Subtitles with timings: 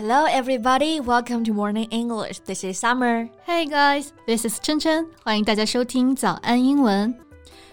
[0.00, 1.00] Hello, everybody.
[1.00, 2.38] Welcome to Morning English.
[2.46, 3.28] This is Summer.
[3.44, 5.04] Hey guys, this is 琛琛。
[5.24, 7.12] 欢迎大家收听早安英文。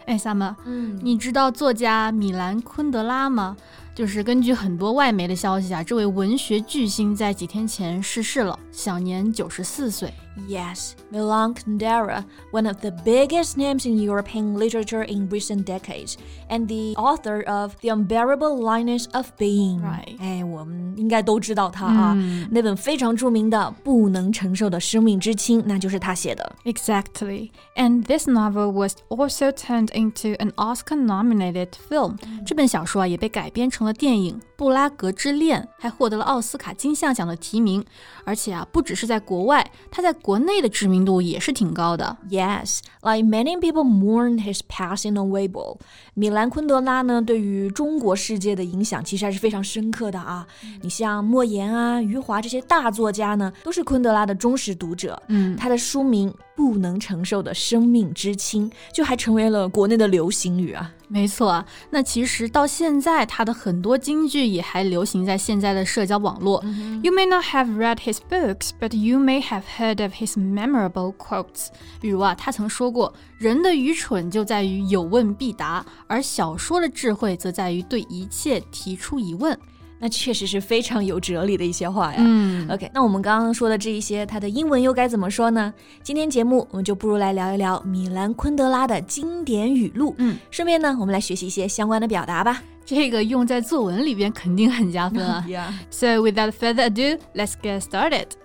[0.07, 3.55] 哎，Summer，嗯，你知道作家米兰昆德拉吗？
[3.93, 10.11] 就是根据很多外媒的消息啊，这位文学巨星在几天前逝世了，享年九十四岁。
[10.48, 16.16] Yes, Milan Kundera, one of the biggest names in European literature in recent decades,
[16.48, 19.80] and the author of The Unbearable Lightness of Being.
[19.82, 20.16] Right.
[20.18, 26.56] 哎，我们应该都知道他啊，嗯、那本非常着名的《不能承受的生命之轻》，那就是他写的。
[26.64, 27.50] Exactly.
[27.74, 32.16] And this novel was also turned into an Oscar-nominated film.
[32.46, 37.84] 这本小说啊，也被改编成了电影《布拉格之恋》，还获得了奥斯卡金像奖的提名。
[38.24, 42.17] 而且啊，不只是在国外，他在 国内的知名度也是挺高的。
[42.31, 45.77] Yes, like many people mourn his passing on Weibo.
[46.15, 50.47] 米兰昆德拉呢，对于中国世界的影响其实还是非常深刻的啊。
[50.81, 55.21] 你像莫言啊、余华这些大作家呢，都是昆德拉的忠实读者。
[55.27, 60.91] 嗯，他的书名《不能承受的生命之轻》就还成为了国内的流行语啊。
[61.07, 66.63] 没错啊，那其实到现在，他的很多京剧也还流行在现在的社交网络。
[67.03, 71.67] You may not have read his books, but you may have heard of his memorable quotes。
[72.01, 79.55] 比如啊，他曾说过：“人的愚蠢就在于有问必答，而小说的智慧则在于对一切提出疑问。”
[79.99, 82.17] 那确实是非常有哲理的一些话呀。
[82.19, 85.73] 嗯，OK，那我们刚刚说的这一些，它的英文又该怎么说呢？
[86.03, 90.13] 今天节目我们就不如来聊一聊米兰昆德拉的经典语录。
[90.17, 92.61] 嗯，顺便呢，我们来学习一些相关的表达吧。
[92.85, 95.43] 这个用在作文里边肯定很加分啊。
[95.49, 95.71] Yeah.
[95.89, 98.44] So without further ado, let's get started.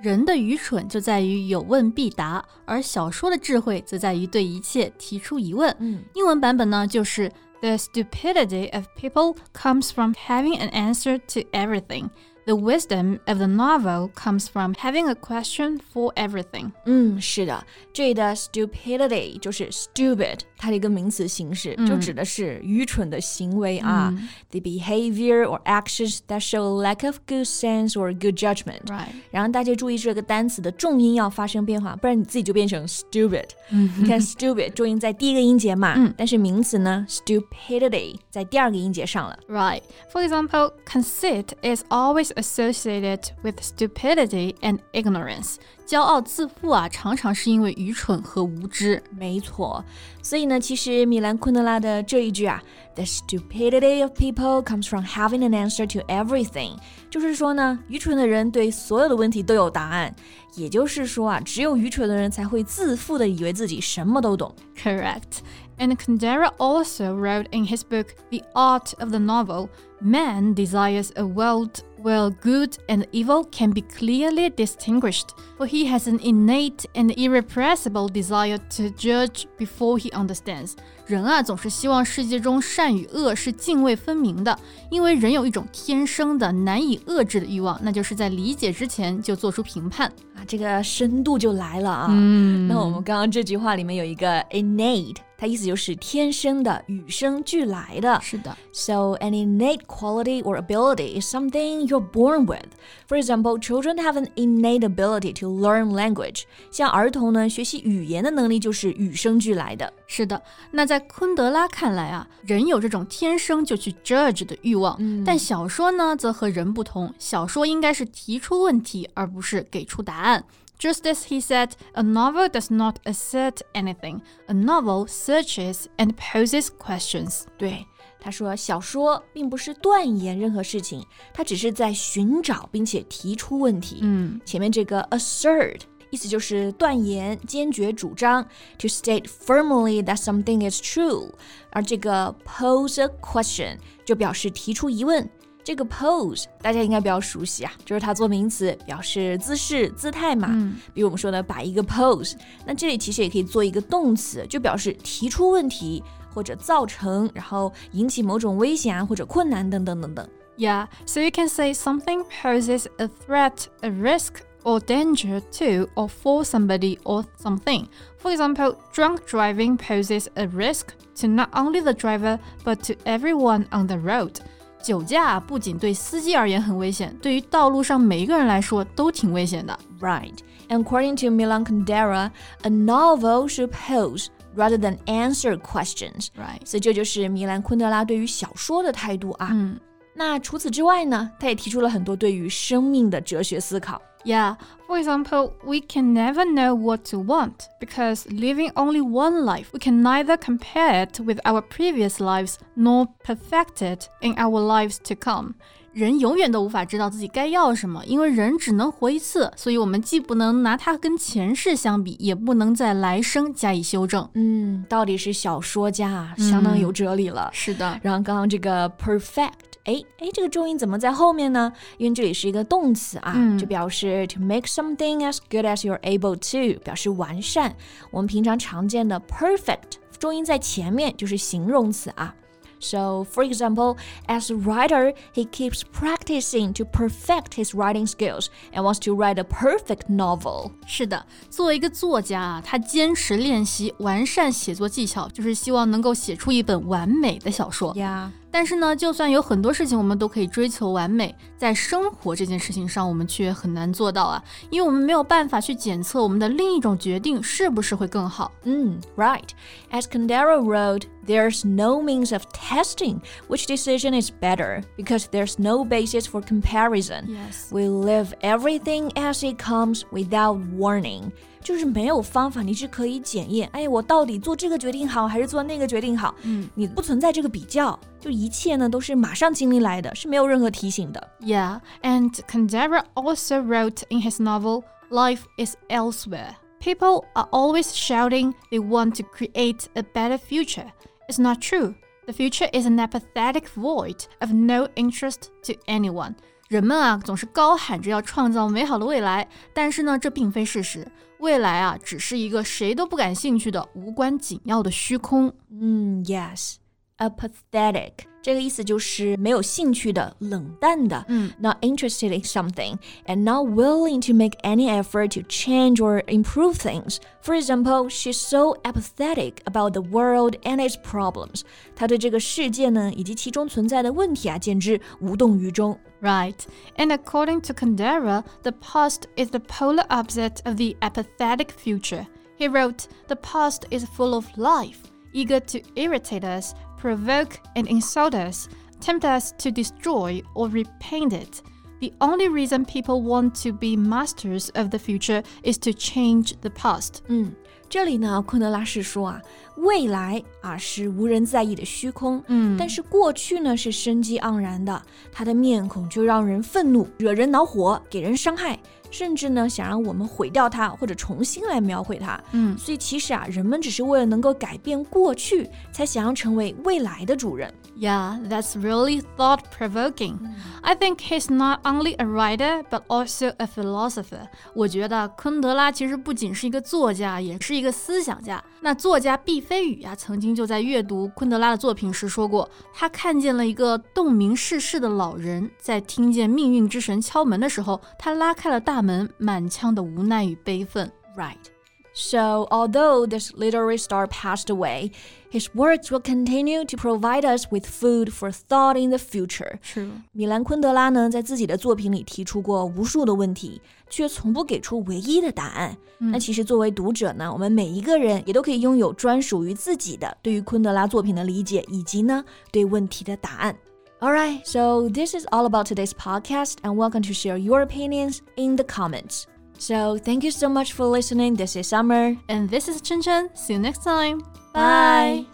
[0.00, 5.74] 人的愚蠢就在于有问必答，而小说的智慧则在于对一切提出疑问。
[5.78, 12.10] 嗯，英文版本呢就是 The stupidity of people comes from having an answer to everything.
[12.45, 16.71] The wisdom of the novel comes from having a question for everything.
[16.85, 17.63] 嗯，是的，
[17.93, 24.11] 这里的 stupidity 就是 stupid，它的一个名词形式，就指的是愚蠢的行为啊。
[24.49, 28.81] The behavior or actions that show lack of good sense or good judgment.
[28.87, 29.09] Right.
[29.29, 33.49] 然后大家注意这个单词的重音要发生变化，不然你自己就变成 stupid。
[33.69, 39.37] 你看 stupid 重音在第一个音节嘛，但是名词呢 stupidity 在第二个音节上了。
[39.47, 39.81] Right.
[40.11, 45.55] For example, conceit is always associated with stupidity and ignorance.
[45.85, 49.01] 骄傲自负啊，常常是因为愚蠢和无知。
[49.17, 49.83] 没错，
[50.21, 52.61] 所以呢，其实米兰昆德拉的这一句啊，“
[52.93, 56.77] The stupidity of people comes from having an answer to everything”，
[57.09, 60.15] 就是说呢，愚蠢的人对所有的问题都有答案。
[60.55, 64.53] 也就是说啊，只有愚蠢的人才会自负的以为自己什么都懂。
[64.77, 65.39] Correct.
[65.77, 69.69] And Kundera also wrote in his book The Art of the Novel,
[70.01, 76.07] man desires a world where good and evil can be clearly distinguished, for he has
[76.07, 80.73] an innate and irrepressible desire to judge before he understands.
[81.05, 84.57] 人啊，总是希望世界中善与恶是泾渭分明的，
[84.91, 92.07] 因为人有一种天生的难以遏制的欲望，那就是在理解之前就做出评判啊，这个深度就来了啊。
[92.11, 95.15] 嗯，那我们刚刚这句话里面有一个 innate。
[95.44, 98.18] 它意思就是天生的、与生俱来的。
[98.22, 98.56] 是的。
[98.72, 102.70] So an innate quality or ability is something you're born with.
[103.06, 106.44] For example, children have an innate ability to learn language.
[106.70, 109.92] 像儿童呢，学习语言的能力就是与生俱来的。
[110.06, 110.40] 是的。
[110.70, 120.42] 那在昆德拉看来啊，人有这种天生就去 judge 的欲望，嗯、但小说呢则和人不同，小说应该是提出问题，而不是给出答案。
[120.79, 124.21] Just as he said, a novel does not assert anything.
[124.47, 127.41] A novel searches and poses questions.
[127.57, 127.85] 对，
[128.21, 133.99] 他说小说并不是断言任何事情，它只是在寻找并且提出问题。
[134.01, 135.81] 嗯，前面这个 assert
[136.11, 138.41] 意思就是断言、坚决主张，
[138.77, 141.29] to state firmly that something is true。
[141.71, 145.29] 而这个 pose a question 就表示提出疑问。
[145.63, 150.47] 这个 pose 大家应该比较熟悉啊，就是它做名词表示姿势、姿态嘛。
[150.51, 152.33] 嗯，比如我们说的摆一个 pose，
[152.65, 156.03] 那这里其实也可以做一个动词，就表示提出问题
[156.33, 160.27] 或者造成，然后引起某种危险啊或者困难等等等等。
[160.57, 166.09] Yeah, so you can say something poses a threat, a risk, or danger to or
[166.09, 167.85] for somebody or something.
[168.17, 170.87] For example, drunk driving poses a risk
[171.21, 174.41] to not only the driver but to everyone on the road.
[174.84, 179.76] 酒驾不仅对司机而言很危险，对于道路上每一个人来说都挺危险的。
[179.98, 180.36] Right.
[180.68, 182.30] And according to Milan Kundera,
[182.62, 186.28] a novel should pose rather than answer questions.
[186.36, 186.60] Right.
[186.66, 189.48] 所以这就是米兰昆德拉对于小说的态度啊。
[189.52, 189.80] 嗯。
[190.14, 194.00] 那除此之外呢，他也提出了很多对于生命的哲学思考。
[194.25, 194.55] Yeah,
[194.85, 199.79] for example, we can never know what to want because living only one life, we
[199.79, 205.15] can neither compare it with our previous lives nor perfect it in our lives to
[205.15, 205.53] come.
[205.93, 214.29] 人永远都无法知道自己该要什么，因为人只能活一次，所以我们既不能拿它跟前世相比，也不能在来生加以修正。
[214.33, 217.49] 嗯，到底是小说家啊，相当有哲理了。
[217.53, 217.99] 是的。
[218.03, 219.49] 然后刚刚这个 perfect，
[219.85, 221.71] 哎哎，这个重音怎么在后面呢？
[221.97, 227.75] 因为这里是一个动词啊，就表示 to make something as good as you're able to，表示完善。
[228.11, 232.35] 我们平常常见的 perfect，重音在前面就是形容词啊。
[232.81, 233.97] So, for example,
[234.27, 239.37] as a writer, he keeps practicing to perfect his writing skills and wants to write
[239.37, 240.71] a perfect novel.
[240.87, 247.93] 是的，作为一个作家啊，他坚持练习完善写作技巧，就是希望能够写出一本完美的小说。
[247.95, 248.29] Yeah.
[248.54, 254.40] 但是呢，就算有很多事情我们都可以追求完美，在生活这件事情上，我们却很难做到啊，
[254.70, 258.52] 因为我们没有办法去检测我们的另一种决定是不是会更好。
[258.62, 259.48] 嗯，Right.
[259.90, 266.26] Escandera Road there's no means of testing which decision is better because there's no basis
[266.26, 267.26] for comparison.
[267.28, 267.70] Yes.
[267.70, 271.32] We live everything as it comes without warning.
[271.62, 276.34] 就是没有方法，你是可以检验，哎，我到底做这个决定好还是做那个决定好？
[276.42, 281.30] 嗯，你不存在这个比较，就一切呢都是马上经历来的，是没有任何提醒的。
[281.40, 286.56] Yeah, and Kundera also wrote in his novel Life is Elsewhere.
[286.80, 290.92] People are always shouting they want to create a better future.
[291.28, 291.94] It's not true.
[292.26, 296.34] The future is an apathetic void of no interest to anyone.
[296.68, 301.06] 人们啊，总是高喊着要创造美好的未来，但是呢，这并非事实。
[301.38, 305.52] 未来啊，只是一个谁都不感兴趣的无关紧要的虚空。
[305.70, 306.76] 嗯，yes.
[307.17, 308.11] ，yes，apathetic。
[308.41, 317.17] 这个意思就是没有兴趣的、冷淡的，嗯，not interested in something and not willing to make any effort to change or improve things.
[317.41, 321.63] For example, she's so apathetic about the world and its problems.
[321.97, 325.99] 她对这个世界呢以及其中存在的问题啊，简直无动于衷。
[326.21, 326.55] Right.
[326.95, 332.25] And according to Kundera, the past is the polar opposite of the apathetic future.
[332.57, 334.99] He wrote, The past is full of life,
[335.33, 338.67] eager to irritate us provoke and insult us,
[338.99, 341.61] tempt us to destroy or repaint it.
[342.01, 346.69] The only reason people want to be masters of the future is to change the
[346.69, 347.21] past.
[347.27, 347.51] 嗯，
[347.89, 349.41] 这里呢，昆德拉是说啊，
[349.75, 355.01] 未来啊是无人在意的虚空，嗯，但是过去呢是生机盎然的，
[355.31, 358.79] 他的面孔就让人愤怒，惹人恼火，给人伤害。
[359.14, 362.42] 甚至呢，想让我们毁掉它，或者重新来描绘它。
[362.50, 367.72] 嗯，所以其实啊，人们只是为了能够改变过去，才想要成为未来的主人。
[367.96, 370.34] Yeah, that's really thought provoking.
[370.82, 374.48] I think he's not only a writer but also a philosopher.
[374.74, 378.62] 我觉得昆德拉其实不仅是一个作家，也是一个思想家。
[378.84, 391.10] 那作家毕飞宇呀，曾经就在阅读昆德拉的作品时说过，他看见了一个洞明世事的老人，在听见命运之神敲门的时候，他拉开了大门，满腔的无奈与悲愤。
[391.34, 391.73] Right.
[392.13, 395.11] So, although this literary star passed away,
[395.49, 399.77] his works will continue to provide us with food for thought in the future.
[399.81, 403.79] 是米兰昆德拉呢，在自己的作品里提出过无数的问题，
[404.09, 405.95] 却从不给出唯一的答案。
[406.17, 413.77] 嗯、那其实作为读者呢，我们每一个人也都可以拥有专属于自己的对于昆德拉作品的理解，以及呢对问题的答案。
[414.19, 418.83] Alright, so this is all about today's podcast, and welcome to share your opinions in the
[418.83, 419.43] comments.
[419.77, 421.55] So thank you so much for listening.
[421.55, 422.35] This is Summer.
[422.47, 423.49] And this is Chen Chen.
[423.55, 424.41] See you next time.
[424.73, 425.45] Bye.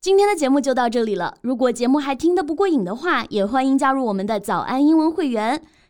[0.00, 1.34] 今天的节目就到这里了。
[1.40, 5.62] 如果节目还听得不过瘾的话，也欢迎加入我们的早安英文会员。